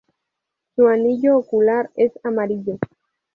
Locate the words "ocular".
1.37-1.91